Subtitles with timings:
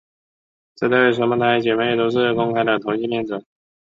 [0.73, 3.43] 这对双胞胎姐妹都是公开的同性恋者。